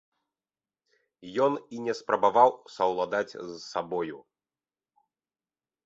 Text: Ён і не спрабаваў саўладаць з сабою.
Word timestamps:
Ён 1.45 1.53
і 1.77 1.83
не 1.89 1.93
спрабаваў 2.01 2.49
саўладаць 2.79 3.29
з 3.49 3.53
сабою. 3.71 4.17